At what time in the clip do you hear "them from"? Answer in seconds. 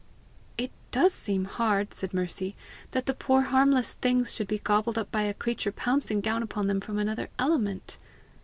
6.65-6.97